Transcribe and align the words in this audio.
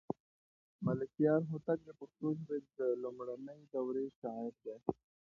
ملکیار 0.85 1.41
هوتک 1.51 1.79
د 1.85 1.89
پښتو 1.99 2.27
ژبې 2.37 2.57
د 2.79 2.79
لومړنۍ 3.03 3.61
دورې 3.73 4.05
شاعر 4.19 4.53
دی. 4.65 4.75